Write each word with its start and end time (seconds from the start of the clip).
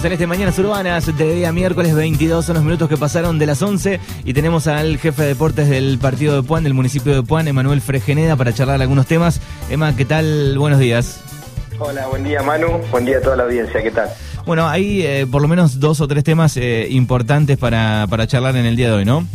Seguimos 0.00 0.06
en 0.06 0.12
este 0.12 0.26
Mañanas 0.26 0.58
Urbanas 0.58 1.18
de 1.18 1.34
día 1.34 1.52
miércoles 1.52 1.94
22, 1.94 2.46
son 2.46 2.54
los 2.54 2.64
minutos 2.64 2.88
que 2.88 2.96
pasaron 2.96 3.38
de 3.38 3.44
las 3.44 3.60
11 3.60 4.00
y 4.24 4.32
tenemos 4.32 4.66
al 4.66 4.96
jefe 4.96 5.22
de 5.22 5.28
deportes 5.28 5.68
del 5.68 5.98
partido 5.98 6.36
de 6.36 6.42
Puan, 6.42 6.64
del 6.64 6.72
municipio 6.72 7.14
de 7.14 7.22
Puan, 7.22 7.46
Emanuel 7.48 7.82
Fregeneda, 7.82 8.34
para 8.34 8.54
charlar 8.54 8.80
algunos 8.80 9.06
temas. 9.06 9.42
Emma, 9.70 9.94
¿qué 9.94 10.06
tal? 10.06 10.56
Buenos 10.56 10.78
días. 10.78 11.22
Hola, 11.78 12.06
buen 12.06 12.24
día 12.24 12.42
Manu, 12.42 12.80
buen 12.90 13.04
día 13.04 13.18
a 13.18 13.20
toda 13.20 13.36
la 13.36 13.42
audiencia, 13.42 13.82
¿qué 13.82 13.90
tal? 13.90 14.08
Bueno, 14.46 14.66
hay 14.66 15.02
eh, 15.02 15.26
por 15.30 15.42
lo 15.42 15.48
menos 15.48 15.80
dos 15.80 16.00
o 16.00 16.08
tres 16.08 16.24
temas 16.24 16.56
eh, 16.56 16.86
importantes 16.88 17.58
para, 17.58 18.06
para 18.08 18.26
charlar 18.26 18.56
en 18.56 18.64
el 18.64 18.76
día 18.76 18.88
de 18.88 18.94
hoy, 18.94 19.04
¿no? 19.04 19.26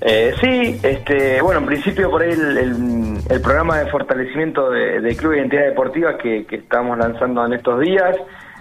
Eh, 0.00 0.34
sí, 0.40 0.80
este, 0.82 1.40
bueno, 1.42 1.60
en 1.60 1.66
principio 1.66 2.10
por 2.10 2.22
ahí 2.22 2.32
el, 2.32 3.20
el, 3.30 3.40
programa 3.40 3.78
de 3.78 3.86
fortalecimiento 3.88 4.70
de, 4.70 5.00
de 5.00 5.16
club 5.16 5.34
y 5.34 5.38
entidad 5.38 5.66
deportiva 5.66 6.18
que, 6.18 6.44
que 6.44 6.56
estamos 6.56 6.98
lanzando 6.98 7.46
en 7.46 7.52
estos 7.52 7.80
días. 7.80 8.16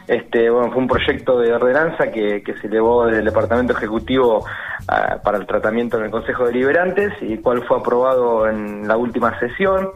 Este, 0.08 0.50
bueno, 0.50 0.72
fue 0.72 0.81
un 0.81 0.88
proyecto 0.88 1.38
de 1.39 1.53
ordenanza 1.53 2.09
que, 2.11 2.41
se 2.61 2.67
elevó 2.67 3.08
del 3.08 3.25
Departamento 3.25 3.73
Ejecutivo 3.73 4.45
ah, 4.88 5.17
para 5.22 5.38
el 5.38 5.45
tratamiento 5.45 5.97
en 5.97 6.05
el 6.05 6.11
Consejo 6.11 6.45
de 6.45 6.53
Deliberantes 6.53 7.13
y 7.22 7.38
cual 7.39 7.63
fue 7.67 7.77
aprobado 7.77 8.47
en 8.47 8.88
la 8.88 8.95
última 8.95 9.38
sesión. 9.39 9.89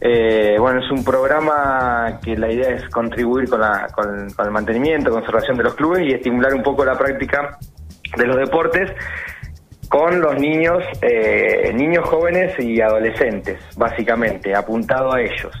Eh, 0.00 0.56
bueno, 0.58 0.80
es 0.80 0.90
un 0.90 1.04
programa 1.04 2.20
que 2.24 2.34
la 2.36 2.50
idea 2.50 2.70
es 2.70 2.88
contribuir 2.88 3.50
con, 3.50 3.60
la, 3.60 3.86
con, 3.94 4.28
el 4.38 4.50
mantenimiento, 4.50 5.10
conservación 5.10 5.58
de 5.58 5.64
los 5.64 5.74
clubes 5.74 6.08
y 6.08 6.14
estimular 6.14 6.54
un 6.54 6.62
poco 6.62 6.82
la 6.82 6.96
práctica 6.96 7.58
de 8.16 8.26
los 8.26 8.36
deportes 8.36 8.90
con 9.90 10.20
los 10.20 10.36
niños, 10.36 10.82
eh, 11.02 11.70
niños 11.74 12.08
jóvenes 12.08 12.58
y 12.60 12.80
adolescentes, 12.80 13.58
básicamente, 13.76 14.54
apuntado 14.54 15.12
a 15.12 15.20
ellos. 15.20 15.52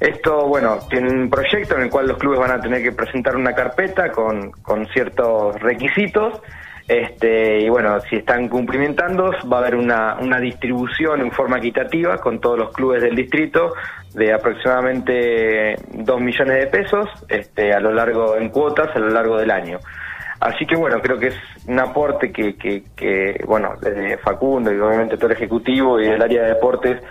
Esto, 0.00 0.46
bueno, 0.46 0.78
tiene 0.90 1.10
un 1.10 1.30
proyecto 1.30 1.76
en 1.76 1.84
el 1.84 1.90
cual 1.90 2.08
los 2.08 2.18
clubes 2.18 2.38
van 2.38 2.50
a 2.50 2.60
tener 2.60 2.82
que 2.82 2.92
presentar 2.92 3.34
una 3.36 3.54
carpeta 3.54 4.10
con, 4.10 4.50
con 4.62 4.86
ciertos 4.88 5.58
requisitos. 5.60 6.42
Este, 6.86 7.62
y 7.62 7.68
bueno, 7.68 7.98
si 8.08 8.16
están 8.16 8.48
cumplimentando, 8.48 9.32
va 9.52 9.56
a 9.56 9.60
haber 9.60 9.74
una, 9.74 10.16
una 10.20 10.38
distribución 10.38 11.20
en 11.20 11.32
forma 11.32 11.58
equitativa 11.58 12.18
con 12.18 12.40
todos 12.40 12.58
los 12.58 12.72
clubes 12.72 13.02
del 13.02 13.16
distrito 13.16 13.72
de 14.14 14.32
aproximadamente 14.32 15.74
2 15.92 16.20
millones 16.20 16.60
de 16.60 16.66
pesos 16.68 17.08
este, 17.28 17.72
a 17.72 17.80
lo 17.80 17.92
largo, 17.92 18.36
en 18.36 18.50
cuotas, 18.50 18.94
a 18.94 18.98
lo 19.00 19.08
largo 19.08 19.36
del 19.36 19.50
año. 19.50 19.78
Así 20.38 20.66
que 20.66 20.76
bueno, 20.76 21.00
creo 21.00 21.18
que 21.18 21.28
es 21.28 21.36
un 21.66 21.80
aporte 21.80 22.30
que, 22.30 22.56
que, 22.56 22.84
que 22.94 23.42
bueno, 23.46 23.74
desde 23.80 24.18
Facundo 24.18 24.72
y 24.72 24.78
obviamente 24.78 25.16
todo 25.16 25.28
el 25.28 25.36
Ejecutivo 25.36 26.00
y 26.00 26.06
el 26.06 26.22
área 26.22 26.42
de 26.42 26.48
deportes 26.50 27.02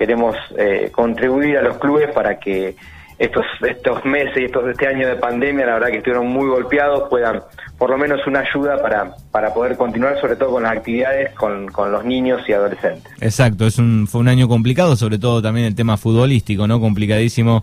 queremos 0.00 0.34
eh, 0.56 0.88
contribuir 0.90 1.58
a 1.58 1.62
los 1.62 1.76
clubes 1.76 2.10
para 2.14 2.38
que 2.38 2.74
estos 3.18 3.44
estos 3.60 4.02
meses 4.06 4.34
y 4.34 4.44
estos 4.44 4.66
este 4.66 4.86
año 4.86 5.06
de 5.06 5.16
pandemia, 5.16 5.66
la 5.66 5.74
verdad 5.74 5.88
que 5.88 5.98
estuvieron 5.98 6.26
muy 6.28 6.48
golpeados, 6.48 7.06
puedan 7.10 7.42
por 7.76 7.90
lo 7.90 7.98
menos 7.98 8.26
una 8.26 8.40
ayuda 8.40 8.80
para, 8.80 9.14
para 9.30 9.52
poder 9.52 9.76
continuar, 9.76 10.18
sobre 10.18 10.36
todo 10.36 10.52
con 10.52 10.62
las 10.62 10.72
actividades 10.72 11.34
con, 11.34 11.68
con 11.68 11.92
los 11.92 12.02
niños 12.02 12.40
y 12.48 12.54
adolescentes. 12.54 13.12
Exacto, 13.20 13.66
es 13.66 13.78
un, 13.78 14.06
fue 14.08 14.22
un 14.22 14.28
año 14.28 14.48
complicado, 14.48 14.96
sobre 14.96 15.18
todo 15.18 15.42
también 15.42 15.66
el 15.66 15.74
tema 15.74 15.98
futbolístico, 15.98 16.66
¿no? 16.66 16.80
Complicadísimo. 16.80 17.62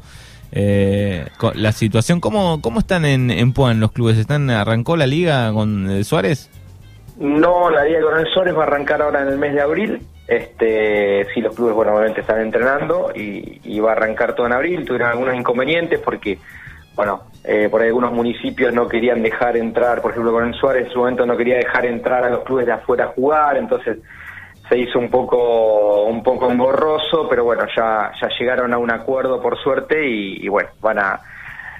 Eh, 0.51 1.25
la 1.55 1.71
situación, 1.71 2.19
¿cómo, 2.19 2.61
cómo 2.61 2.81
están 2.81 3.03
en, 3.03 3.31
en 3.31 3.51
Puan 3.51 3.79
los 3.79 3.91
clubes? 3.93 4.19
¿Están 4.19 4.51
¿Arrancó 4.51 4.95
la 4.95 5.07
liga 5.07 5.51
con 5.53 5.89
eh, 5.89 6.03
Suárez? 6.03 6.51
No, 7.17 7.69
la 7.69 7.83
liga 7.83 8.01
con 8.01 8.19
el 8.19 8.27
Suárez 8.27 8.55
va 8.55 8.63
a 8.63 8.67
arrancar 8.67 9.01
ahora 9.01 9.21
en 9.21 9.29
el 9.29 9.37
mes 9.37 9.53
de 9.53 9.61
abril 9.61 10.07
este, 10.27 11.25
sí, 11.33 11.39
los 11.39 11.55
clubes, 11.55 11.73
bueno, 11.73 11.93
obviamente 11.93 12.19
están 12.19 12.41
entrenando 12.41 13.11
y, 13.15 13.79
va 13.79 13.91
a 13.91 13.93
arrancar 13.93 14.35
todo 14.35 14.45
en 14.45 14.53
abril. 14.53 14.83
Tuvieron 14.83 15.09
algunos 15.09 15.35
inconvenientes 15.35 15.99
porque, 16.01 16.37
bueno, 16.95 17.21
eh, 17.45 17.69
por 17.71 17.81
ahí 17.81 17.87
algunos 17.87 18.11
municipios 18.11 18.73
no 18.73 18.89
querían 18.89 19.23
dejar 19.23 19.55
entrar, 19.55 20.01
por 20.01 20.11
ejemplo, 20.11 20.33
con 20.33 20.45
el 20.45 20.53
Suárez 20.53 20.87
en 20.87 20.91
su 20.91 20.99
momento 20.99 21.25
no 21.25 21.37
quería 21.37 21.55
dejar 21.55 21.85
entrar 21.85 22.25
a 22.25 22.29
los 22.29 22.43
clubes 22.43 22.65
de 22.65 22.73
afuera 22.73 23.05
a 23.05 23.07
jugar, 23.07 23.55
entonces 23.55 23.99
se 24.67 24.77
hizo 24.77 24.99
un 24.99 25.09
poco 25.09 26.03
un 26.03 26.21
poco 26.21 26.51
engorroso, 26.51 27.27
pero 27.29 27.45
bueno, 27.45 27.65
ya, 27.73 28.11
ya 28.21 28.27
llegaron 28.37 28.73
a 28.73 28.77
un 28.77 28.91
acuerdo 28.91 29.41
por 29.41 29.57
suerte 29.57 30.05
y, 30.05 30.45
bueno, 30.49 30.69
van 30.81 30.99
a 30.99 31.21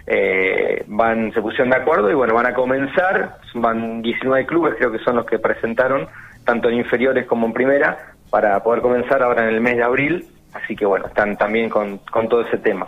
eh, 0.08 0.84
van 0.88 1.34
se 1.34 1.42
pusieron 1.42 1.70
de 1.70 1.76
acuerdo 1.76 2.10
y 2.10 2.14
bueno, 2.14 2.34
van 2.34 2.46
a 2.46 2.54
comenzar, 2.54 3.38
van 3.54 4.02
19 4.02 4.46
clubes 4.46 4.76
creo 4.78 4.92
que 4.92 5.00
son 5.00 5.18
los 5.18 5.26
que 5.26 5.38
presentaron, 5.38 6.08
tanto 6.46 6.70
en 6.70 6.76
inferiores 6.76 7.26
como 7.26 7.46
en 7.46 7.54
primera, 7.54 8.14
para 8.30 8.62
poder 8.64 8.82
comenzar 8.82 9.22
ahora 9.22 9.44
en 9.44 9.56
el 9.56 9.62
mes 9.62 9.76
de 9.76 9.84
abril, 9.84 10.26
así 10.54 10.76
que 10.76 10.86
bueno, 10.86 11.08
están 11.08 11.38
también 11.38 11.70
con, 11.70 11.98
con 12.12 12.30
todo 12.30 12.42
ese 12.42 12.58
tema. 12.58 12.88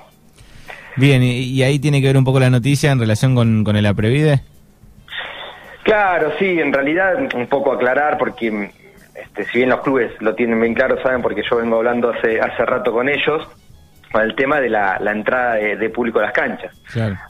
Bien, 0.95 1.21
y, 1.21 1.61
ahí 1.61 1.79
tiene 1.79 2.01
que 2.01 2.07
ver 2.07 2.17
un 2.17 2.23
poco 2.23 2.39
la 2.39 2.49
noticia 2.49 2.91
en 2.91 2.99
relación 2.99 3.35
con, 3.35 3.63
con 3.63 3.75
el 3.75 3.85
APREVIDE. 3.85 4.41
Claro, 5.83 6.31
sí, 6.37 6.59
en 6.59 6.73
realidad 6.73 7.29
un 7.35 7.47
poco 7.47 7.73
aclarar 7.73 8.17
porque 8.17 8.71
este, 9.15 9.45
si 9.45 9.59
bien 9.59 9.69
los 9.69 9.81
clubes 9.81 10.11
lo 10.19 10.35
tienen 10.35 10.59
bien 10.59 10.73
claro, 10.73 11.01
saben 11.01 11.21
porque 11.21 11.43
yo 11.49 11.57
vengo 11.57 11.77
hablando 11.77 12.11
hace, 12.11 12.39
hace 12.39 12.65
rato 12.65 12.91
con 12.91 13.09
ellos, 13.09 13.47
con 14.11 14.23
el 14.23 14.35
tema 14.35 14.59
de 14.59 14.69
la, 14.69 14.97
la 14.99 15.11
entrada 15.11 15.55
de, 15.55 15.89
público 15.89 16.19
a 16.19 16.23
las 16.23 16.33
canchas. 16.33 16.73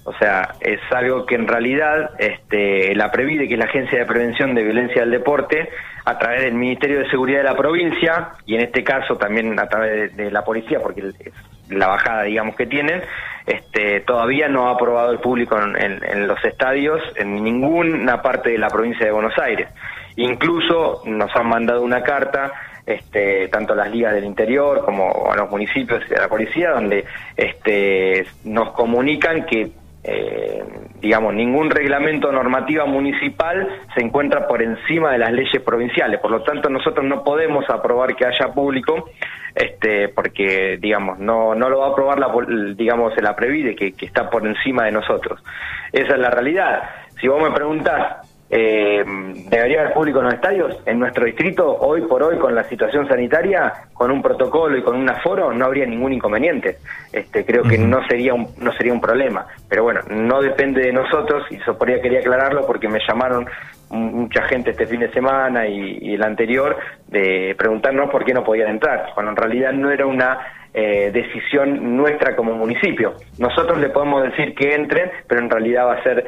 O 0.03 0.13
sea, 0.13 0.53
es 0.61 0.79
algo 0.91 1.25
que 1.25 1.35
en 1.35 1.47
realidad 1.47 2.11
este, 2.17 2.95
la 2.95 3.11
Previde, 3.11 3.47
que 3.47 3.53
es 3.53 3.59
la 3.59 3.65
Agencia 3.65 3.99
de 3.99 4.05
Prevención 4.05 4.55
de 4.55 4.63
Violencia 4.63 5.01
del 5.01 5.11
Deporte, 5.11 5.69
a 6.05 6.17
través 6.17 6.43
del 6.43 6.53
Ministerio 6.53 6.99
de 6.99 7.09
Seguridad 7.09 7.39
de 7.39 7.43
la 7.43 7.55
provincia, 7.55 8.29
y 8.45 8.55
en 8.55 8.61
este 8.61 8.83
caso 8.83 9.17
también 9.17 9.59
a 9.59 9.67
través 9.67 10.15
de, 10.15 10.31
la 10.31 10.43
policía, 10.43 10.79
porque 10.81 11.01
es 11.19 11.33
la 11.69 11.87
bajada, 11.87 12.23
digamos, 12.23 12.55
que 12.55 12.65
tienen, 12.65 13.01
este, 13.45 13.99
todavía 14.01 14.47
no 14.47 14.69
ha 14.69 14.71
aprobado 14.71 15.11
el 15.11 15.19
público 15.19 15.59
en 15.59 16.27
los 16.27 16.43
estadios 16.45 17.01
en 17.15 17.43
ninguna 17.43 18.21
parte 18.21 18.51
de 18.51 18.57
la 18.57 18.69
provincia 18.69 19.05
de 19.05 19.11
Buenos 19.11 19.37
Aires. 19.37 19.67
Incluso 20.15 21.01
nos 21.05 21.33
han 21.35 21.47
mandado 21.47 21.81
una 21.81 22.01
carta 22.03 22.51
este, 22.85 23.47
tanto 23.49 23.75
las 23.75 23.91
ligas 23.91 24.13
del 24.13 24.25
interior 24.25 24.83
como 24.83 25.31
a 25.31 25.35
los 25.35 25.49
municipios 25.49 26.01
y 26.09 26.13
a 26.13 26.21
la 26.21 26.27
policía, 26.27 26.71
donde 26.71 27.05
este, 27.35 28.25
nos 28.43 28.71
comunican 28.71 29.45
que, 29.45 29.71
eh, 30.03 30.63
digamos, 30.99 31.33
ningún 31.33 31.69
reglamento 31.69 32.31
normativa 32.31 32.85
municipal 32.85 33.67
se 33.93 34.01
encuentra 34.01 34.47
por 34.47 34.61
encima 34.61 35.11
de 35.11 35.19
las 35.19 35.31
leyes 35.31 35.61
provinciales. 35.63 36.19
Por 36.19 36.31
lo 36.31 36.43
tanto, 36.43 36.69
nosotros 36.69 37.05
no 37.05 37.23
podemos 37.23 37.69
aprobar 37.69 38.15
que 38.15 38.25
haya 38.25 38.53
público, 38.53 39.09
este, 39.53 40.09
porque, 40.09 40.77
digamos, 40.79 41.19
no, 41.19 41.53
no 41.55 41.69
lo 41.69 41.79
va 41.79 41.87
a 41.87 41.89
aprobar, 41.89 42.19
la, 42.19 42.31
digamos, 42.75 43.13
la 43.21 43.35
Previde, 43.35 43.75
que, 43.75 43.93
que 43.93 44.05
está 44.05 44.29
por 44.29 44.45
encima 44.45 44.85
de 44.85 44.91
nosotros. 44.91 45.43
Esa 45.91 46.13
es 46.13 46.19
la 46.19 46.29
realidad. 46.29 46.83
Si 47.19 47.27
vos 47.27 47.41
me 47.41 47.51
preguntás 47.51 48.28
eh, 48.49 49.03
debería 49.49 49.81
haber 49.81 49.93
público 49.93 50.19
en 50.19 50.25
los 50.25 50.33
estadios. 50.33 50.77
En 50.85 50.99
nuestro 50.99 51.25
distrito, 51.25 51.77
hoy 51.79 52.01
por 52.01 52.23
hoy, 52.23 52.37
con 52.37 52.55
la 52.55 52.63
situación 52.63 53.07
sanitaria, 53.07 53.71
con 53.93 54.11
un 54.11 54.21
protocolo 54.21 54.77
y 54.77 54.81
con 54.81 54.95
un 54.95 55.09
aforo, 55.09 55.53
no 55.53 55.65
habría 55.65 55.85
ningún 55.85 56.13
inconveniente. 56.13 56.77
Este, 57.13 57.45
creo 57.45 57.63
que 57.63 57.77
no 57.77 58.05
sería 58.07 58.33
un, 58.33 58.47
no 58.57 58.71
sería 58.73 58.93
un 58.93 59.01
problema. 59.01 59.45
Pero 59.67 59.83
bueno, 59.83 60.01
no 60.09 60.41
depende 60.41 60.81
de 60.81 60.93
nosotros, 60.93 61.43
y 61.51 61.55
eso 61.55 61.77
por 61.77 61.87
quería 61.87 62.19
aclararlo 62.19 62.65
porque 62.65 62.87
me 62.87 62.99
llamaron 63.07 63.47
mucha 63.89 64.43
gente 64.43 64.71
este 64.71 64.85
fin 64.85 64.99
de 64.99 65.11
semana 65.11 65.67
y, 65.67 65.97
y 66.01 66.13
el 66.13 66.23
anterior 66.23 66.77
de 67.07 67.55
preguntarnos 67.57 68.09
por 68.11 68.23
qué 68.23 68.33
no 68.33 68.43
podían 68.43 68.69
entrar, 68.69 69.07
cuando 69.15 69.31
en 69.31 69.37
realidad 69.37 69.73
no 69.73 69.89
era 69.89 70.05
una 70.05 70.37
eh, 70.79 71.11
decisión 71.11 71.97
nuestra 71.97 72.37
como 72.37 72.53
municipio. 72.53 73.15
Nosotros 73.37 73.79
le 73.79 73.89
podemos 73.89 74.23
decir 74.23 74.55
que 74.55 74.73
entren, 74.73 75.11
pero 75.27 75.41
en 75.41 75.49
realidad 75.49 75.87
va 75.87 75.95
a 75.95 76.03
ser 76.03 76.25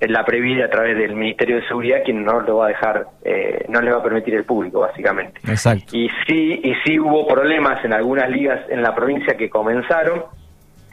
la 0.00 0.24
previda 0.24 0.64
a 0.64 0.70
través 0.70 0.98
del 0.98 1.14
Ministerio 1.14 1.56
de 1.56 1.68
Seguridad 1.68 1.98
quien 2.04 2.24
no 2.24 2.40
lo 2.40 2.56
va 2.56 2.66
a 2.66 2.68
dejar, 2.68 3.06
eh, 3.24 3.64
no 3.68 3.80
le 3.80 3.92
va 3.92 3.98
a 3.98 4.02
permitir 4.02 4.34
el 4.34 4.44
público, 4.44 4.80
básicamente. 4.80 5.40
Exacto. 5.46 5.96
Y 5.96 6.08
sí, 6.26 6.60
y 6.64 6.74
sí 6.84 6.98
hubo 6.98 7.28
problemas 7.28 7.84
en 7.84 7.92
algunas 7.92 8.28
ligas 8.28 8.60
en 8.70 8.82
la 8.82 8.92
provincia 8.92 9.36
que 9.36 9.48
comenzaron, 9.48 10.24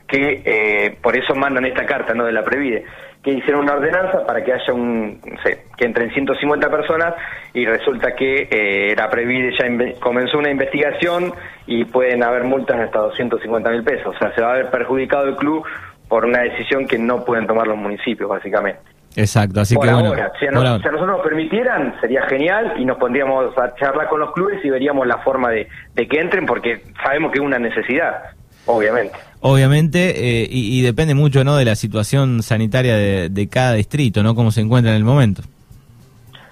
que 0.10 0.42
eh, 0.44 0.98
por 1.02 1.16
eso 1.16 1.36
mandan 1.36 1.66
esta 1.66 1.86
carta, 1.86 2.14
¿no? 2.14 2.26
De 2.26 2.32
la 2.32 2.44
Previde 2.44 2.86
que 3.24 3.32
hicieron 3.32 3.64
una 3.64 3.74
ordenanza 3.74 4.26
para 4.26 4.44
que 4.44 4.54
haya 4.54 4.74
un, 4.74 5.20
no 5.26 5.42
sé, 5.44 5.66
que 5.78 5.86
entren 5.86 6.10
150 6.12 6.70
personas 6.70 7.16
y 7.54 7.66
resulta 7.66 8.16
que 8.16 8.48
eh, 8.50 8.96
la 8.96 9.10
Previde 9.10 9.52
ya 9.60 10.00
comenzó 10.00 10.38
una 10.38 10.50
investigación 10.50 11.34
y 11.68 11.84
pueden 11.84 12.24
haber 12.24 12.46
multas 12.46 12.80
hasta 12.80 13.00
250 13.00 13.70
mil 13.72 13.84
pesos. 13.84 14.16
O 14.16 14.20
sea, 14.20 14.34
se 14.34 14.42
va 14.42 14.54
a 14.54 14.56
ver 14.56 14.72
perjudicado 14.72 15.28
el 15.28 15.36
club 15.36 15.66
por 16.08 16.26
una 16.26 16.40
decisión 16.42 16.88
que 16.88 16.98
no 16.98 17.26
pueden 17.26 17.46
tomar 17.46 17.68
los 17.68 17.78
municipios, 17.78 18.30
básicamente. 18.30 18.82
Exacto, 19.16 19.60
así 19.60 19.76
que 19.76 19.90
ahora, 19.90 20.32
si, 20.40 20.46
a 20.46 20.52
nosotros 20.52 21.08
nos 21.08 21.22
permitieran, 21.22 22.00
sería 22.00 22.22
genial 22.28 22.74
y 22.78 22.86
nos 22.86 22.98
pondríamos 22.98 23.58
a 23.58 23.74
charlar 23.76 24.08
con 24.08 24.20
los 24.20 24.32
clubes 24.34 24.64
y 24.64 24.70
veríamos 24.70 25.06
la 25.08 25.18
forma 25.18 25.50
de, 25.50 25.68
de 25.96 26.08
que 26.08 26.20
entren 26.20 26.46
porque 26.46 26.84
sabemos 27.04 27.32
que 27.32 27.40
es 27.40 27.44
una 27.44 27.58
necesidad, 27.58 28.22
obviamente. 28.70 29.16
Obviamente, 29.42 30.42
eh, 30.42 30.48
y, 30.50 30.82
depende 30.82 31.16
mucho 31.16 31.44
¿no? 31.44 31.56
de 31.56 31.66
la 31.66 31.76
situación 31.76 32.44
sanitaria 32.44 32.96
de, 32.96 33.50
cada 33.50 33.74
distrito, 33.74 34.22
¿no? 34.22 34.36
Cómo 34.36 34.52
se 34.52 34.62
encuentra 34.62 34.92
en 34.92 34.98
el 34.98 35.06
momento. 35.06 35.44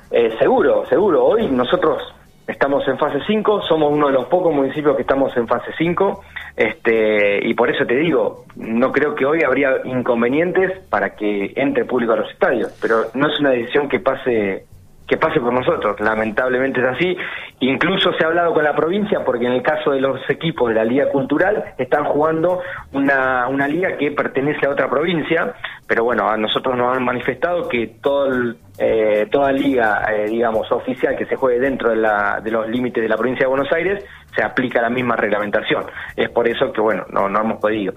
Eh, 0.09 0.33
seguro, 0.39 0.85
seguro. 0.87 1.25
Hoy 1.25 1.47
nosotros 1.47 2.01
estamos 2.47 2.87
en 2.87 2.97
fase 2.97 3.19
5, 3.27 3.63
somos 3.67 3.91
uno 3.91 4.07
de 4.07 4.13
los 4.13 4.25
pocos 4.27 4.55
municipios 4.55 4.95
que 4.95 5.01
estamos 5.01 5.35
en 5.35 5.47
fase 5.47 5.71
5, 5.77 6.21
este, 6.55 7.45
y 7.45 7.53
por 7.53 7.69
eso 7.69 7.85
te 7.85 7.97
digo, 7.97 8.45
no 8.55 8.93
creo 8.93 9.13
que 9.15 9.25
hoy 9.25 9.43
habría 9.43 9.81
inconvenientes 9.83 10.79
para 10.89 11.13
que 11.13 11.51
entre 11.57 11.83
público 11.83 12.13
a 12.13 12.17
los 12.17 12.31
estadios, 12.31 12.71
pero 12.81 13.07
no 13.15 13.27
es 13.27 13.37
una 13.41 13.49
decisión 13.49 13.89
que 13.89 13.99
pase 13.99 14.65
que 15.07 15.17
pase 15.17 15.39
por 15.39 15.53
nosotros. 15.53 15.99
Lamentablemente 15.99 16.81
es 16.81 16.87
así. 16.87 17.17
Incluso 17.61 18.11
se 18.13 18.25
ha 18.25 18.27
hablado 18.27 18.53
con 18.53 18.63
la 18.63 18.75
provincia 18.75 19.23
porque 19.23 19.45
en 19.45 19.53
el 19.53 19.63
caso 19.63 19.91
de 19.91 20.01
los 20.01 20.19
equipos 20.29 20.69
de 20.69 20.75
la 20.75 20.83
Liga 20.83 21.09
Cultural 21.09 21.73
están 21.77 22.03
jugando 22.05 22.61
una, 22.91 23.47
una 23.47 23.67
liga 23.67 23.97
que 23.97 24.11
pertenece 24.11 24.67
a 24.67 24.71
otra 24.71 24.89
provincia, 24.89 25.53
pero 25.87 26.03
bueno, 26.03 26.29
a 26.29 26.37
nosotros 26.37 26.75
nos 26.75 26.95
han 26.95 27.03
manifestado 27.03 27.69
que 27.69 27.95
todo 28.01 28.55
eh, 28.79 29.27
toda 29.31 29.51
liga, 29.51 30.05
eh, 30.13 30.27
digamos, 30.29 30.71
oficial 30.71 31.15
que 31.15 31.25
se 31.25 31.35
juegue 31.35 31.59
dentro 31.59 31.89
de, 31.89 31.95
la, 31.95 32.39
de 32.43 32.51
los 32.51 32.69
límites 32.69 33.01
de 33.01 33.09
la 33.09 33.17
provincia 33.17 33.45
de 33.45 33.49
Buenos 33.49 33.71
Aires 33.71 34.05
se 34.35 34.43
aplica 34.43 34.81
la 34.81 34.89
misma 34.89 35.15
reglamentación. 35.15 35.85
Es 36.15 36.29
por 36.29 36.47
eso 36.47 36.71
que, 36.71 36.81
bueno, 36.81 37.05
no, 37.09 37.27
no 37.27 37.41
hemos 37.41 37.59
podido. 37.59 37.93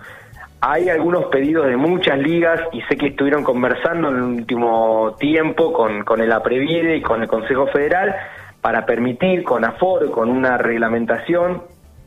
Hay 0.62 0.90
algunos 0.90 1.26
pedidos 1.26 1.66
de 1.66 1.76
muchas 1.76 2.18
ligas 2.18 2.60
y 2.72 2.82
sé 2.82 2.96
que 2.96 3.08
estuvieron 3.08 3.42
conversando 3.42 4.10
en 4.10 4.16
el 4.16 4.22
último 4.22 5.16
tiempo 5.18 5.72
con, 5.72 6.04
con 6.04 6.20
el 6.20 6.30
APREVIDE 6.30 6.96
y 6.96 7.00
con 7.02 7.22
el 7.22 7.28
Consejo 7.28 7.66
Federal 7.68 8.14
para 8.60 8.84
permitir 8.84 9.42
con 9.42 9.64
aforo, 9.64 10.10
con 10.10 10.28
una 10.28 10.58
reglamentación 10.58 11.62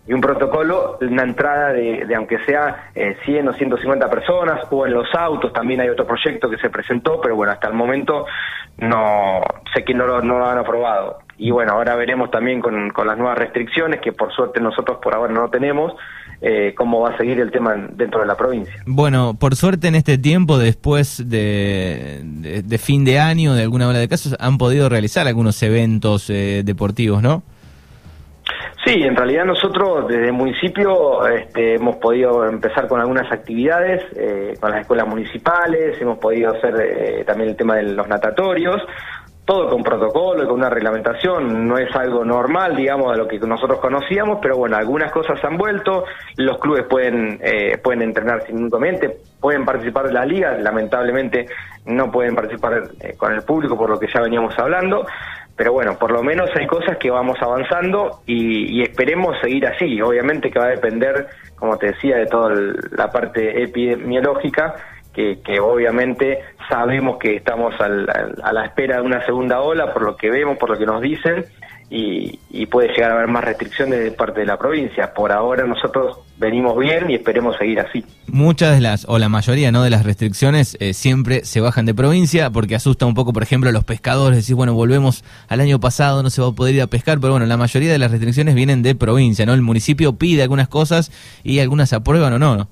y 0.05 0.13
un 0.13 0.19
protocolo, 0.19 0.97
una 1.01 1.23
entrada 1.23 1.71
de, 1.71 2.05
de 2.05 2.15
aunque 2.15 2.37
sea 2.45 2.91
eh, 2.93 3.15
100 3.25 3.47
o 3.47 3.53
150 3.53 4.09
personas, 4.09 4.61
o 4.69 4.85
en 4.85 4.93
los 4.93 5.07
autos, 5.15 5.53
también 5.53 5.79
hay 5.79 5.89
otro 5.89 6.05
proyecto 6.05 6.49
que 6.49 6.57
se 6.57 6.69
presentó, 6.69 7.21
pero 7.21 7.35
bueno, 7.35 7.53
hasta 7.53 7.67
el 7.67 7.73
momento 7.73 8.25
no 8.77 9.41
sé 9.73 9.83
que 9.83 9.93
no 9.93 10.05
lo, 10.05 10.17
han 10.17 10.57
aprobado. 10.57 11.19
Y 11.37 11.51
bueno, 11.51 11.73
ahora 11.73 11.95
veremos 11.95 12.31
también 12.31 12.61
con, 12.61 12.89
con 12.89 13.07
las 13.07 13.17
nuevas 13.17 13.37
restricciones, 13.37 14.01
que 14.01 14.11
por 14.11 14.33
suerte 14.33 14.59
nosotros 14.59 14.99
por 15.01 15.15
ahora 15.15 15.33
no 15.33 15.49
tenemos, 15.49 15.93
eh, 16.41 16.73
cómo 16.75 16.99
va 16.99 17.11
a 17.11 17.17
seguir 17.17 17.39
el 17.39 17.51
tema 17.51 17.73
dentro 17.93 18.19
de 18.19 18.27
la 18.27 18.35
provincia. 18.35 18.73
Bueno, 18.85 19.35
por 19.39 19.55
suerte 19.55 19.87
en 19.87 19.95
este 19.95 20.17
tiempo, 20.17 20.57
después 20.57 21.29
de, 21.29 22.19
de, 22.21 22.77
fin 22.77 23.05
de 23.05 23.19
año, 23.19 23.53
de 23.53 23.61
alguna 23.61 23.87
ola 23.87 23.99
de 23.99 24.09
casos, 24.09 24.35
han 24.37 24.57
podido 24.57 24.89
realizar 24.89 25.25
algunos 25.25 25.63
eventos 25.63 26.29
eh, 26.29 26.63
deportivos, 26.65 27.21
¿no? 27.21 27.43
Sí, 28.85 29.01
en 29.01 29.15
realidad 29.15 29.45
nosotros 29.45 30.09
desde 30.09 30.25
el 30.25 30.33
municipio 30.33 31.25
este, 31.25 31.75
hemos 31.75 31.95
podido 31.97 32.45
empezar 32.45 32.87
con 32.89 32.99
algunas 32.99 33.31
actividades 33.31 34.03
eh, 34.13 34.55
con 34.59 34.71
las 34.71 34.81
escuelas 34.81 35.07
municipales, 35.07 36.01
hemos 36.01 36.17
podido 36.19 36.51
hacer 36.51 36.75
eh, 36.81 37.23
también 37.23 37.51
el 37.51 37.55
tema 37.55 37.77
de 37.77 37.83
los 37.83 38.05
natatorios, 38.09 38.81
todo 39.45 39.69
con 39.69 39.83
protocolo 39.83 40.43
y 40.43 40.47
con 40.47 40.55
una 40.55 40.69
reglamentación, 40.69 41.67
no 41.67 41.77
es 41.77 41.93
algo 41.95 42.23
normal, 42.23 42.75
digamos, 42.75 43.11
de 43.11 43.17
lo 43.17 43.27
que 43.27 43.39
nosotros 43.39 43.79
conocíamos, 43.79 44.39
pero 44.41 44.57
bueno, 44.57 44.77
algunas 44.77 45.11
cosas 45.11 45.43
han 45.43 45.57
vuelto, 45.57 46.05
los 46.37 46.57
clubes 46.59 46.85
pueden, 46.89 47.39
eh, 47.41 47.77
pueden 47.77 48.03
entrenar 48.03 48.45
sin 48.45 48.65
inconveniente, 48.65 49.17
pueden 49.41 49.65
participar 49.65 50.07
de 50.07 50.13
las 50.13 50.27
ligas, 50.27 50.61
lamentablemente 50.61 51.45
no 51.85 52.09
pueden 52.09 52.35
participar 52.35 52.83
eh, 53.01 53.15
con 53.17 53.33
el 53.33 53.41
público 53.43 53.77
por 53.77 53.89
lo 53.89 53.99
que 53.99 54.07
ya 54.13 54.21
veníamos 54.21 54.57
hablando, 54.57 55.05
pero 55.55 55.71
bueno, 55.73 55.97
por 55.97 56.11
lo 56.11 56.23
menos 56.23 56.49
hay 56.55 56.65
cosas 56.65 56.97
que 56.97 57.11
vamos 57.11 57.37
avanzando 57.41 58.21
y, 58.25 58.79
y 58.79 58.81
esperemos 58.81 59.37
seguir 59.41 59.67
así, 59.67 60.01
obviamente 60.01 60.49
que 60.49 60.59
va 60.59 60.65
a 60.65 60.69
depender, 60.69 61.27
como 61.55 61.77
te 61.77 61.87
decía, 61.87 62.17
de 62.17 62.25
toda 62.25 62.55
la 62.91 63.11
parte 63.11 63.63
epidemiológica, 63.63 64.75
que, 65.13 65.41
que, 65.41 65.59
obviamente 65.59 66.39
sabemos 66.67 67.17
que 67.19 67.35
estamos 67.35 67.79
al, 67.79 68.09
al, 68.09 68.35
a 68.43 68.51
la 68.51 68.65
espera 68.65 68.95
de 68.95 69.03
una 69.03 69.23
segunda 69.25 69.61
ola, 69.61 69.93
por 69.93 70.01
lo 70.01 70.17
que 70.17 70.31
vemos, 70.31 70.57
por 70.57 70.71
lo 70.71 70.77
que 70.77 70.87
nos 70.87 71.01
dicen, 71.01 71.45
y, 71.89 72.39
y, 72.49 72.65
puede 72.65 72.89
llegar 72.89 73.11
a 73.11 73.15
haber 73.15 73.27
más 73.27 73.43
restricciones 73.43 73.99
de 73.99 74.11
parte 74.11 74.39
de 74.41 74.45
la 74.45 74.57
provincia. 74.57 75.13
Por 75.13 75.31
ahora 75.31 75.65
nosotros 75.65 76.17
venimos 76.37 76.77
bien 76.77 77.09
y 77.09 77.15
esperemos 77.15 77.55
seguir 77.57 77.79
así. 77.79 78.03
Muchas 78.27 78.73
de 78.73 78.81
las, 78.81 79.05
o 79.07 79.19
la 79.19 79.29
mayoría 79.29 79.71
¿no? 79.71 79.83
de 79.83 79.89
las 79.89 80.03
restricciones 80.03 80.75
eh, 80.79 80.93
siempre 80.93 81.45
se 81.45 81.61
bajan 81.61 81.85
de 81.85 81.93
provincia 81.93 82.49
porque 82.49 82.75
asusta 82.75 83.05
un 83.05 83.13
poco, 83.13 83.33
por 83.33 83.43
ejemplo, 83.43 83.69
a 83.69 83.73
los 83.73 83.83
pescadores, 83.83 84.37
decir, 84.37 84.55
bueno, 84.55 84.73
volvemos 84.73 85.23
al 85.47 85.61
año 85.61 85.79
pasado, 85.79 86.23
no 86.23 86.29
se 86.29 86.41
va 86.41 86.49
a 86.49 86.51
poder 86.51 86.75
ir 86.75 86.81
a 86.81 86.87
pescar, 86.87 87.19
pero 87.19 87.33
bueno, 87.33 87.45
la 87.45 87.57
mayoría 87.57 87.91
de 87.91 87.99
las 87.99 88.11
restricciones 88.11 88.55
vienen 88.55 88.81
de 88.81 88.95
provincia, 88.95 89.45
¿no? 89.45 89.53
El 89.53 89.61
municipio 89.61 90.17
pide 90.17 90.43
algunas 90.43 90.67
cosas 90.67 91.11
y 91.43 91.59
algunas 91.59 91.89
se 91.89 91.95
aprueban 91.95 92.33
o 92.33 92.39
no, 92.39 92.57
¿no? 92.57 92.69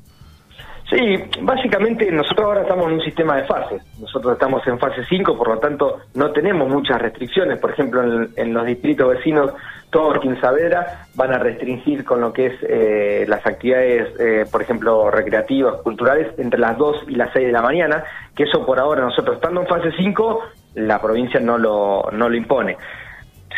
Sí, 0.91 1.17
básicamente 1.41 2.11
nosotros 2.11 2.47
ahora 2.47 2.61
estamos 2.63 2.87
en 2.87 2.93
un 2.95 3.01
sistema 3.01 3.37
de 3.37 3.45
fases. 3.45 3.81
Nosotros 3.97 4.33
estamos 4.33 4.61
en 4.67 4.77
fase 4.77 5.05
5, 5.07 5.37
por 5.37 5.47
lo 5.47 5.57
tanto 5.57 6.01
no 6.15 6.31
tenemos 6.31 6.67
muchas 6.67 7.01
restricciones. 7.01 7.59
Por 7.59 7.71
ejemplo, 7.71 8.03
en, 8.35 8.53
los 8.53 8.65
distritos 8.65 9.07
vecinos, 9.07 9.53
todos 9.89 10.21
en 10.25 10.39
Saavedra 10.41 11.07
van 11.15 11.33
a 11.33 11.39
restringir 11.39 12.03
con 12.03 12.19
lo 12.19 12.33
que 12.33 12.47
es 12.47 12.53
eh, 12.67 13.25
las 13.25 13.45
actividades, 13.45 14.19
eh, 14.19 14.45
por 14.51 14.61
ejemplo, 14.61 15.09
recreativas, 15.09 15.75
culturales, 15.81 16.37
entre 16.37 16.59
las 16.59 16.77
2 16.77 17.05
y 17.07 17.15
las 17.15 17.31
6 17.31 17.45
de 17.45 17.53
la 17.53 17.61
mañana, 17.61 18.03
que 18.35 18.43
eso 18.43 18.65
por 18.65 18.77
ahora 18.77 19.01
nosotros 19.01 19.37
estando 19.37 19.61
en 19.61 19.67
fase 19.67 19.93
5, 19.97 20.43
la 20.75 20.99
provincia 20.99 21.39
no 21.39 21.57
lo, 21.57 22.09
no 22.11 22.27
lo 22.27 22.35
impone 22.35 22.75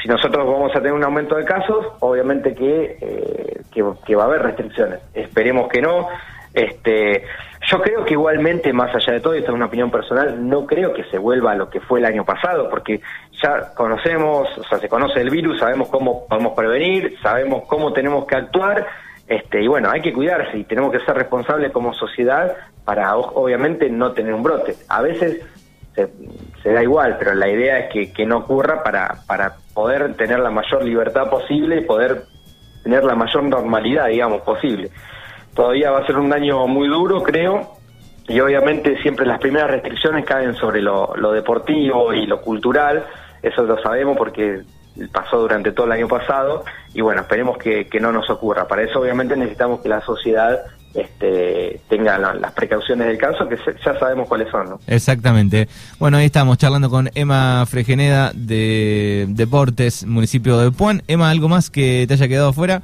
si 0.03 0.09
nosotros 0.09 0.45
vamos 0.45 0.71
a 0.75 0.79
tener 0.79 0.91
un 0.91 1.03
aumento 1.03 1.35
de 1.35 1.45
casos, 1.45 1.85
obviamente 2.01 2.53
que, 2.53 2.97
eh, 2.99 3.61
que, 3.71 4.15
va 4.15 4.23
a 4.23 4.25
haber 4.25 4.41
restricciones. 4.41 4.99
Esperemos 5.13 5.69
que 5.69 5.81
no. 5.81 6.09
Este, 6.53 7.23
yo 7.69 7.81
creo 7.81 8.05
que 8.05 8.13
igualmente, 8.13 8.71
más 8.73 8.93
allá 8.93 9.13
de 9.13 9.19
todo, 9.19 9.35
y 9.35 9.39
esta 9.39 9.51
es 9.51 9.55
una 9.55 9.65
opinión 9.65 9.89
personal, 9.89 10.47
no 10.47 10.65
creo 10.67 10.93
que 10.93 11.03
se 11.05 11.17
vuelva 11.17 11.53
a 11.53 11.55
lo 11.55 11.69
que 11.69 11.79
fue 11.79 11.99
el 11.99 12.05
año 12.05 12.23
pasado, 12.23 12.69
porque 12.69 13.01
ya 13.41 13.73
conocemos, 13.73 14.47
o 14.57 14.63
sea, 14.63 14.77
se 14.77 14.89
conoce 14.89 15.21
el 15.21 15.29
virus, 15.29 15.59
sabemos 15.59 15.89
cómo 15.89 16.27
podemos 16.27 16.53
prevenir, 16.53 17.17
sabemos 17.21 17.63
cómo 17.67 17.91
tenemos 17.93 18.25
que 18.27 18.35
actuar, 18.35 18.85
este, 19.27 19.63
y 19.63 19.67
bueno, 19.67 19.89
hay 19.89 20.01
que 20.01 20.13
cuidarse 20.13 20.57
y 20.57 20.63
tenemos 20.65 20.91
que 20.91 20.99
ser 20.99 21.15
responsables 21.15 21.71
como 21.71 21.93
sociedad 21.93 22.55
para, 22.85 23.15
obviamente, 23.15 23.89
no 23.89 24.11
tener 24.11 24.33
un 24.33 24.43
brote. 24.43 24.75
A 24.89 25.01
veces 25.01 25.41
se, 25.95 26.09
se 26.61 26.73
da 26.73 26.83
igual, 26.83 27.15
pero 27.17 27.33
la 27.33 27.47
idea 27.47 27.79
es 27.79 27.93
que, 27.93 28.11
que 28.11 28.25
no 28.25 28.39
ocurra 28.39 28.83
para, 28.83 29.21
para 29.25 29.53
poder 29.73 30.13
tener 30.15 30.39
la 30.39 30.51
mayor 30.51 30.83
libertad 30.83 31.29
posible 31.29 31.77
y 31.77 31.85
poder 31.85 32.25
tener 32.83 33.05
la 33.05 33.15
mayor 33.15 33.43
normalidad, 33.43 34.07
digamos, 34.07 34.41
posible 34.41 34.91
todavía 35.53 35.91
va 35.91 35.99
a 35.99 36.05
ser 36.05 36.17
un 36.17 36.33
año 36.33 36.67
muy 36.67 36.87
duro, 36.87 37.23
creo, 37.23 37.77
y 38.27 38.39
obviamente 38.39 39.01
siempre 39.01 39.25
las 39.25 39.39
primeras 39.39 39.69
restricciones 39.69 40.25
caen 40.25 40.55
sobre 40.55 40.81
lo, 40.81 41.13
deportivo 41.33 42.13
y 42.13 42.25
lo 42.25 42.41
cultural, 42.41 43.05
eso 43.41 43.63
lo 43.63 43.81
sabemos 43.81 44.17
porque 44.17 44.61
pasó 45.11 45.39
durante 45.39 45.71
todo 45.71 45.87
el 45.87 45.93
año 45.93 46.07
pasado, 46.07 46.63
y 46.93 47.01
bueno, 47.01 47.21
esperemos 47.21 47.57
que, 47.57 47.87
que 47.87 47.99
no 47.99 48.11
nos 48.11 48.29
ocurra. 48.29 48.67
Para 48.67 48.83
eso 48.83 48.99
obviamente 48.99 49.35
necesitamos 49.35 49.81
que 49.81 49.89
la 49.89 50.01
sociedad 50.01 50.59
este, 50.93 51.81
tenga 51.89 52.17
la, 52.17 52.33
las 52.35 52.51
precauciones 52.53 53.07
del 53.07 53.17
caso, 53.17 53.47
que 53.47 53.57
se, 53.57 53.75
ya 53.83 53.97
sabemos 53.99 54.27
cuáles 54.27 54.49
son. 54.51 54.69
¿no? 54.69 54.79
Exactamente. 54.87 55.67
Bueno, 55.99 56.17
ahí 56.17 56.25
estamos 56.25 56.57
charlando 56.57 56.89
con 56.89 57.09
Emma 57.15 57.65
Fregeneda 57.65 58.31
de 58.33 59.25
Deportes, 59.29 60.05
municipio 60.05 60.57
de 60.57 60.71
Puan. 60.71 61.01
Emma, 61.07 61.29
¿algo 61.29 61.49
más 61.49 61.69
que 61.69 62.05
te 62.07 62.13
haya 62.13 62.27
quedado 62.27 62.49
afuera? 62.49 62.83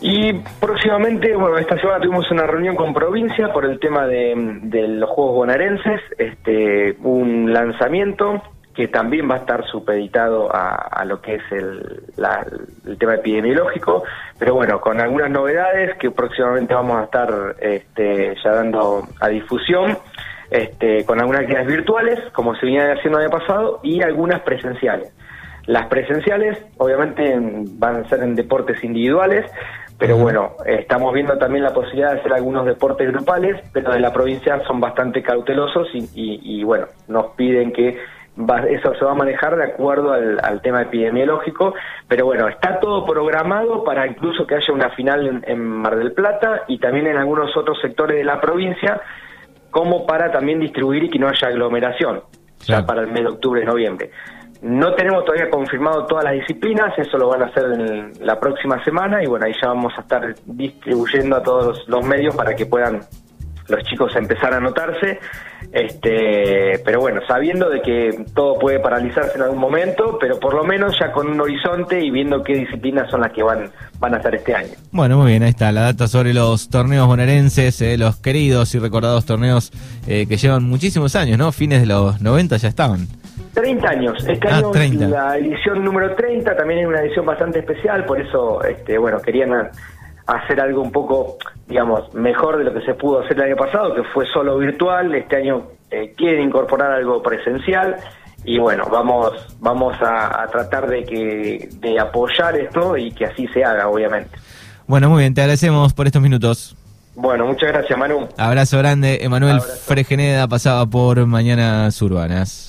Y 0.00 0.32
próximamente, 0.60 1.34
bueno, 1.34 1.58
esta 1.58 1.78
semana 1.78 2.00
tuvimos 2.00 2.30
una 2.30 2.46
reunión 2.46 2.76
con 2.76 2.92
provincia 2.92 3.52
por 3.52 3.64
el 3.64 3.80
tema 3.80 4.06
de, 4.06 4.34
de 4.62 4.88
los 4.88 5.08
Juegos 5.10 5.36
Bonaerenses, 5.36 6.00
este, 6.18 6.96
un 7.02 7.52
lanzamiento 7.52 8.42
que 8.76 8.88
también 8.88 9.28
va 9.28 9.36
a 9.36 9.38
estar 9.38 9.66
supeditado 9.66 10.50
a, 10.52 11.02
lo 11.06 11.22
que 11.22 11.36
es 11.36 11.42
el, 11.50 12.02
la, 12.16 12.46
el, 12.86 12.98
tema 12.98 13.14
epidemiológico, 13.14 14.04
pero 14.38 14.54
bueno, 14.54 14.80
con 14.82 15.00
algunas 15.00 15.30
novedades 15.30 15.96
que 15.96 16.10
próximamente 16.10 16.74
vamos 16.74 16.98
a 16.98 17.04
estar 17.04 17.56
este, 17.58 18.36
ya 18.44 18.50
dando 18.50 19.08
a 19.18 19.28
difusión, 19.28 19.96
este, 20.50 21.06
con 21.06 21.18
algunas 21.18 21.40
actividades 21.40 21.68
virtuales, 21.68 22.20
como 22.32 22.54
se 22.54 22.66
venía 22.66 22.92
haciendo 22.92 23.18
el 23.18 23.24
año 23.24 23.38
pasado, 23.38 23.80
y 23.82 24.02
algunas 24.02 24.42
presenciales. 24.42 25.10
Las 25.66 25.86
presenciales, 25.86 26.58
obviamente, 26.76 27.34
van 27.78 27.96
a 27.96 28.08
ser 28.08 28.22
en 28.22 28.36
deportes 28.36 28.84
individuales, 28.84 29.50
pero 29.98 30.18
bueno, 30.18 30.52
estamos 30.66 31.14
viendo 31.14 31.38
también 31.38 31.64
la 31.64 31.72
posibilidad 31.72 32.12
de 32.12 32.20
hacer 32.20 32.32
algunos 32.34 32.66
deportes 32.66 33.08
grupales, 33.10 33.62
pero 33.72 33.92
de 33.92 34.00
la 34.00 34.12
provincia 34.12 34.62
son 34.66 34.78
bastante 34.78 35.22
cautelosos 35.22 35.88
y, 35.94 36.00
y, 36.14 36.60
y 36.60 36.64
bueno, 36.64 36.86
nos 37.08 37.28
piden 37.34 37.72
que 37.72 37.98
va, 38.38 38.60
eso 38.66 38.94
se 38.94 39.04
va 39.04 39.12
a 39.12 39.14
manejar 39.14 39.56
de 39.56 39.64
acuerdo 39.64 40.12
al, 40.12 40.38
al, 40.42 40.60
tema 40.60 40.82
epidemiológico, 40.82 41.74
pero 42.06 42.26
bueno, 42.26 42.46
está 42.48 42.78
todo 42.78 43.06
programado 43.06 43.84
para 43.84 44.06
incluso 44.06 44.46
que 44.46 44.56
haya 44.56 44.72
una 44.72 44.90
final 44.90 45.26
en, 45.26 45.44
en 45.46 45.60
Mar 45.60 45.96
del 45.96 46.12
Plata 46.12 46.64
y 46.68 46.78
también 46.78 47.06
en 47.06 47.16
algunos 47.16 47.56
otros 47.56 47.78
sectores 47.80 48.18
de 48.18 48.24
la 48.24 48.38
provincia, 48.38 49.00
como 49.70 50.06
para 50.06 50.30
también 50.30 50.60
distribuir 50.60 51.04
y 51.04 51.10
que 51.10 51.18
no 51.18 51.28
haya 51.28 51.48
aglomeración, 51.48 52.20
claro. 52.66 52.82
ya 52.82 52.86
para 52.86 53.00
el 53.00 53.08
mes 53.08 53.22
de 53.22 53.28
octubre, 53.28 53.64
noviembre. 53.64 54.10
No 54.62 54.94
tenemos 54.94 55.24
todavía 55.24 55.50
confirmado 55.50 56.06
todas 56.06 56.24
las 56.24 56.34
disciplinas, 56.34 56.98
eso 56.98 57.18
lo 57.18 57.28
van 57.28 57.42
a 57.42 57.46
hacer 57.46 57.64
en 57.64 58.12
la 58.20 58.40
próxima 58.40 58.82
semana 58.84 59.22
y 59.22 59.26
bueno, 59.26 59.46
ahí 59.46 59.52
ya 59.60 59.68
vamos 59.68 59.92
a 59.96 60.00
estar 60.00 60.34
distribuyendo 60.44 61.36
a 61.36 61.42
todos 61.42 61.84
los 61.88 62.04
medios 62.04 62.34
para 62.34 62.54
que 62.54 62.66
puedan 62.66 63.00
los 63.68 63.82
chicos 63.84 64.14
empezar 64.16 64.54
a 64.54 64.60
notarse. 64.60 65.18
Este, 65.72 66.80
pero 66.84 67.00
bueno, 67.00 67.20
sabiendo 67.26 67.68
de 67.68 67.82
que 67.82 68.24
todo 68.34 68.58
puede 68.58 68.78
paralizarse 68.78 69.36
en 69.36 69.42
algún 69.42 69.58
momento, 69.58 70.16
pero 70.20 70.38
por 70.38 70.54
lo 70.54 70.64
menos 70.64 70.96
ya 70.98 71.12
con 71.12 71.28
un 71.28 71.40
horizonte 71.40 72.02
y 72.02 72.10
viendo 72.10 72.42
qué 72.42 72.54
disciplinas 72.54 73.10
son 73.10 73.20
las 73.20 73.32
que 73.32 73.42
van, 73.42 73.70
van 73.98 74.14
a 74.14 74.18
estar 74.18 74.34
este 74.34 74.54
año. 74.54 74.70
Bueno, 74.92 75.18
muy 75.18 75.32
bien, 75.32 75.42
ahí 75.42 75.50
está 75.50 75.72
la 75.72 75.82
data 75.82 76.08
sobre 76.08 76.32
los 76.32 76.68
torneos 76.68 77.06
bonaerenses, 77.06 77.80
eh, 77.82 77.98
los 77.98 78.16
queridos 78.16 78.74
y 78.74 78.78
recordados 78.78 79.26
torneos 79.26 79.72
eh, 80.06 80.26
que 80.26 80.36
llevan 80.36 80.64
muchísimos 80.64 81.16
años, 81.16 81.36
¿no? 81.36 81.52
Fines 81.52 81.80
de 81.80 81.86
los 81.86 82.20
90 82.20 82.56
ya 82.56 82.68
estaban. 82.68 83.08
30 83.56 83.88
años. 83.88 84.24
Este 84.28 84.48
Ah, 84.48 84.56
año 84.58 84.70
30. 84.70 85.08
la 85.08 85.38
edición 85.38 85.82
número 85.82 86.14
30 86.14 86.54
también 86.56 86.80
es 86.80 86.86
una 86.86 87.00
edición 87.00 87.24
bastante 87.26 87.58
especial, 87.60 88.04
por 88.04 88.20
eso, 88.20 88.62
este, 88.62 88.98
bueno, 88.98 89.18
querían 89.20 89.50
hacer 90.26 90.60
algo 90.60 90.82
un 90.82 90.92
poco, 90.92 91.38
digamos, 91.66 92.12
mejor 92.14 92.58
de 92.58 92.64
lo 92.64 92.74
que 92.74 92.82
se 92.82 92.94
pudo 92.94 93.20
hacer 93.20 93.36
el 93.38 93.44
año 93.44 93.56
pasado, 93.56 93.94
que 93.94 94.02
fue 94.12 94.26
solo 94.32 94.58
virtual. 94.58 95.14
Este 95.14 95.36
año 95.36 95.62
eh, 95.90 96.12
quieren 96.16 96.42
incorporar 96.42 96.92
algo 96.92 97.22
presencial 97.22 97.96
y 98.44 98.58
bueno, 98.58 98.84
vamos, 98.90 99.32
vamos 99.60 99.96
a, 100.02 100.42
a 100.42 100.46
tratar 100.48 100.86
de 100.88 101.04
que 101.04 101.68
de 101.80 101.98
apoyar 101.98 102.56
esto 102.58 102.96
y 102.96 103.10
que 103.12 103.24
así 103.26 103.46
se 103.48 103.64
haga, 103.64 103.88
obviamente. 103.88 104.36
Bueno, 104.86 105.08
muy 105.08 105.20
bien, 105.22 105.32
te 105.34 105.40
agradecemos 105.40 105.94
por 105.94 106.06
estos 106.06 106.20
minutos. 106.22 106.76
Bueno, 107.14 107.46
muchas 107.46 107.72
gracias, 107.72 107.98
Manu. 107.98 108.28
Abrazo 108.36 108.76
grande, 108.78 109.20
Emanuel. 109.22 109.60
Fregeneda 109.62 110.46
pasaba 110.48 110.84
por 110.86 111.24
Mañanas 111.24 112.00
Urbanas. 112.02 112.64